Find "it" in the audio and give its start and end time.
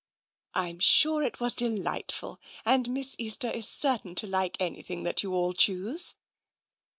1.21-1.39